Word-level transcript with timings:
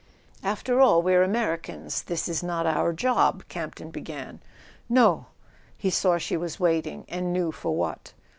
"After 0.41 0.81
all, 0.81 1.03
we're 1.03 1.21
Americans; 1.21 2.01
this 2.01 2.27
is 2.27 2.41
not 2.41 2.65
our 2.65 2.91
job—" 2.91 3.43
Campton 3.49 3.91
began. 3.91 4.41
"No—" 4.89 5.27
He 5.77 5.91
saw 5.91 6.17
she 6.17 6.35
was 6.35 6.59
waiting, 6.59 7.05
and 7.07 7.31
knew 7.31 7.51
for 7.51 7.75
what. 7.75 8.13